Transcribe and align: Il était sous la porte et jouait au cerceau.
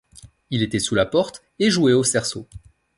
Il 0.49 0.63
était 0.63 0.79
sous 0.79 0.95
la 0.95 1.05
porte 1.05 1.43
et 1.59 1.69
jouait 1.69 1.93
au 1.93 2.03
cerceau. 2.03 2.47